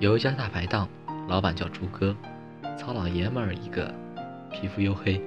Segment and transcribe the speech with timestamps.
[0.00, 0.88] 有一家大排档，
[1.28, 2.14] 老板叫朱哥，
[2.76, 3.94] 糙老爷们儿一个，
[4.50, 5.22] 皮肤黝黑，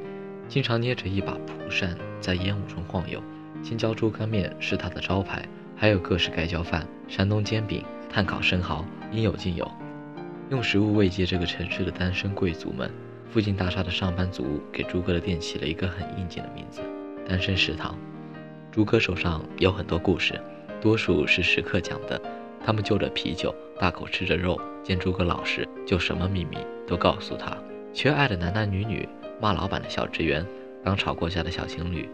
[0.49, 3.23] 经常捏着一把蒲扇在烟雾中晃悠。
[3.63, 5.41] 青椒猪肝面是他的招牌，
[5.75, 9.71] 还有各式盖浇饭、山东煎饼、炭烤生蚝，应有尽有。
[10.49, 12.91] 用食物慰藉这个城市的单身贵族们。
[13.29, 16.81] 附近大厦的上班族给朱哥的店起了一个很应景的名字——
[17.27, 17.97] 单身食堂。
[18.71, 20.39] 朱哥手上有很多故事，
[20.79, 22.19] 多数是食客讲的。
[22.65, 26.57] 他们就着啤酒，大口吃着肉，见诸葛老实，就什么秘密
[26.87, 27.55] 都告诉他。
[27.93, 29.07] 缺爱的男男女女，
[29.41, 30.45] 骂老板的小职员，
[30.83, 32.09] 刚吵过架的小情侣，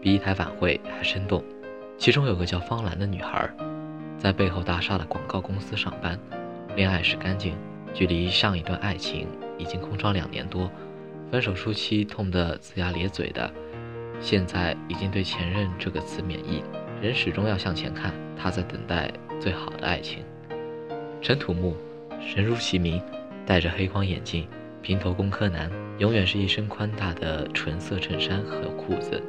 [0.00, 1.44] 比一台晚会还生动。
[1.98, 3.48] 其中有个叫方兰的女孩，
[4.18, 6.18] 在背后大厦的广告公司上班，
[6.74, 7.54] 恋爱是干净，
[7.92, 9.26] 距离上一段爱情。
[9.58, 10.70] 已经空窗两年多，
[11.30, 13.52] 分手初期痛得龇牙咧嘴的，
[14.18, 16.64] 现在已经对前任这个词免疫。
[17.02, 20.22] 人始终要向前看，他在等待最好的爱情。
[21.22, 21.74] 陈土木，
[22.20, 23.00] 神如其名，
[23.46, 24.46] 戴着黑框眼镜，
[24.82, 29.20] 平头工科男，永远是一身宽大的纯色衬衫和裤子。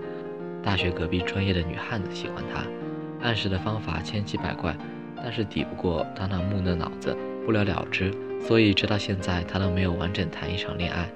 [0.61, 2.63] 大学隔壁专业的女汉子喜欢他，
[3.25, 4.75] 暗示的方法千奇百怪，
[5.15, 8.13] 但是抵不过他那木讷脑子，不了了之。
[8.41, 11.09] 所以直到现在，他都没有完整谈一场恋爱。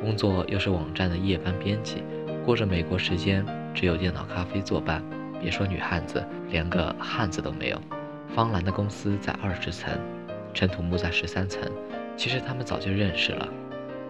[0.00, 2.02] 工作又是网站的夜班编辑，
[2.44, 5.00] 过着美国时间，只有电脑咖啡作伴。
[5.40, 7.80] 别说女汉子，连个汉子都没有。
[8.34, 9.92] 方兰的公司在二十层，
[10.54, 11.70] 陈土木在十三层。
[12.16, 13.48] 其实他们早就认识了。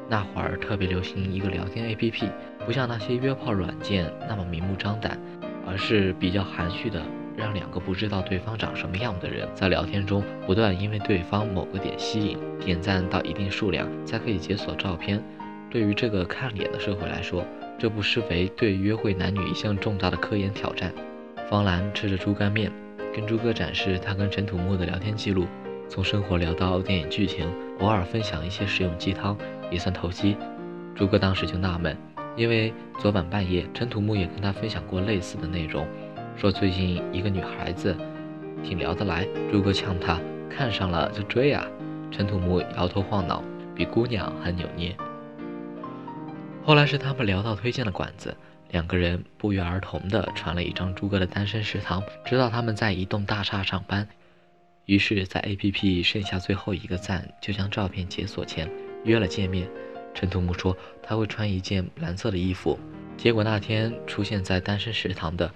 [0.08, 2.28] 那会儿特别流行一个聊天 APP，
[2.66, 5.18] 不像那些约炮软件那么明目张胆，
[5.66, 7.02] 而是比较含蓄的。
[7.34, 15.22] 让两个不知道对方长什么样的人在聊天中不断因为对方某个点吸引，点赞到一定数量才可以解锁照片。
[15.70, 17.42] 对于这个看脸的社会来说，
[17.78, 20.92] 这不失为对约会男女一项重大的科研挑战。
[21.48, 22.70] 方兰吃着猪肝面，
[23.14, 25.46] 跟朱哥展示他跟陈土木的聊天记录，
[25.86, 27.46] 从生活聊到电影剧情，
[27.78, 29.36] 偶尔分享一些实用鸡汤，
[29.70, 30.34] 也算投机。
[30.94, 31.94] 朱哥当时就纳闷，
[32.36, 35.86] 因为昨晚半夜陈土木也跟他分享过类似的内容。
[36.38, 37.94] 说最近一个女孩子
[38.64, 41.66] 挺聊得来，朱哥呛他看上了就追啊。
[42.10, 43.44] 陈土木摇头晃脑，
[43.74, 44.96] 比姑娘还扭捏。
[46.64, 48.34] 后来是他们聊到推荐的馆子，
[48.72, 54.06] 两个人不约而同地传了一张朱哥的单身食堂，知道他们在一栋大厦上班。
[54.86, 58.68] 于是，在 APP 剩下最后一个赞就将照片解锁前
[59.04, 59.68] 约了见面。
[60.12, 62.78] 陈土木说他会穿一件蓝色的衣服，
[63.16, 65.48] 结果那天出现在单身食堂的。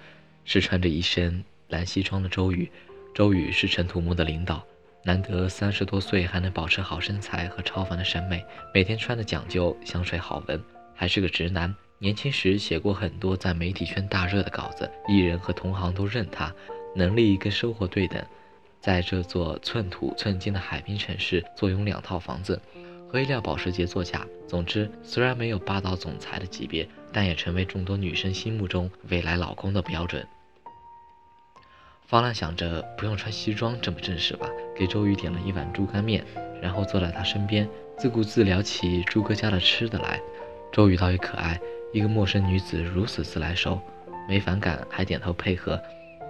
[0.49, 2.71] 是穿着一身蓝西装的周宇，
[3.13, 4.65] 周宇是陈土木的领导，
[5.03, 8.41] 难得三十多岁还能保持好身材和超凡的审美，
[8.73, 10.63] 每天穿的讲究，香水好闻，
[10.95, 11.75] 还是个直男。
[11.99, 16.53] 年轻时写过很多在媒体圈大热的稿子，艺人和同行都认他，
[16.95, 18.23] 能力跟生活对等，
[18.79, 22.61] 在这座寸土寸金的海滨城市坐拥两套房子
[23.09, 24.23] 和一辆保时捷座驾。
[24.47, 30.23] 总之，虽然没有霸道总裁的级别，但也成为众多女生心目中未来老公的标准。
[32.05, 36.23] 方兰想着不用穿西装这么正式吧，给周瑜点了一碗猪肝面，
[36.61, 40.21] 然后坐在他身边，自顾自聊起朱哥家的吃的来。
[40.71, 41.59] 周瑜倒也可爱，
[41.97, 43.79] 一个陌生女子如此自来熟，
[44.29, 45.81] 没反感，还点头配合。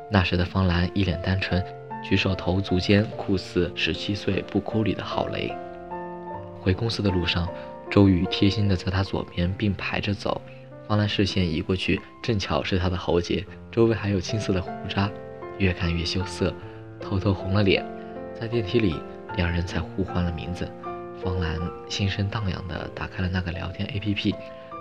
[0.10, 1.62] 那时的方兰一脸单纯，
[2.02, 5.54] 举手投足间酷似十七岁不哭里的郝雷。
[6.62, 7.50] 回公司的路上，
[7.92, 10.42] 周瑜贴心的在他左边并排着走，
[10.88, 15.12] 方兰视线移过去，正巧是他的喉结，周围还有青色的胡渣。
[15.58, 16.54] 越看越羞涩，
[17.02, 17.86] 偷偷红了脸。
[18.40, 18.96] 在电梯里，
[19.36, 20.66] 两人才互换了名字。
[21.22, 24.34] 方兰心生荡漾地打开了那个聊天 APP，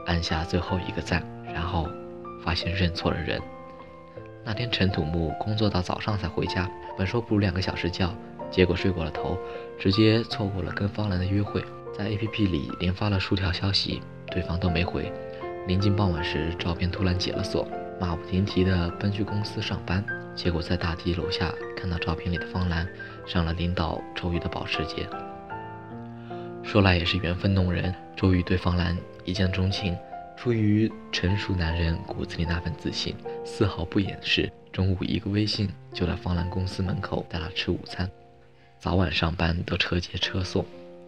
[0.07, 1.23] 按下最后一个赞，
[1.53, 1.89] 然后
[2.43, 3.41] 发现认错了人。
[4.45, 8.09] 那天陈土木工作到早上才回家，本说补两个小时觉，
[8.51, 9.37] 结果睡过了头，
[9.79, 11.63] 直接错过了跟方兰的约会。
[11.97, 15.13] 在 APP 里连发了数条消息，对方都没回。
[15.67, 17.67] 临近傍晚时，照片突然解了锁，
[18.01, 20.05] 马不停蹄地奔去公司上班。
[20.35, 22.87] 结果在大堤楼下看到照片里的方兰
[23.27, 25.09] 上了领导周瑜的保时捷。
[26.67, 29.97] 说来也是缘分弄人，周瑜对方兰一见钟情，
[30.37, 33.15] 出于成熟男人骨子里那份自信，
[33.45, 34.53] 丝毫不掩饰。
[34.73, 38.11] 中午一个微信就在方兰公司门口带她吃午餐，
[38.81, 40.67] 早晚上班都车接车送，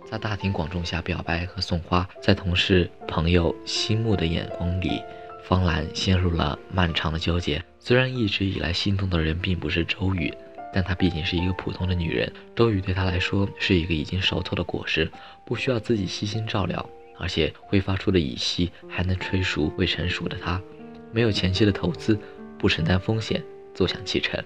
[0.09, 5.03] 在大庭广众下表白和送花，在同事朋友心目的眼光里。
[5.43, 7.63] 方兰陷入了漫长的纠结。
[7.81, 10.33] 虽然一直以来心动的人并不是周宇，
[10.73, 12.33] 但她毕竟是一个普通的女人。
[12.55, 15.11] 周瑜对她来说是一个已经熟透的果实，
[15.45, 16.89] 不需要自己悉心照料，
[17.19, 20.61] 而且挥发出的乙烯还能催熟未成熟的她。
[21.13, 22.19] 没有前期的投资，
[22.59, 23.43] 不承担风险，
[23.75, 24.43] 坐享其成。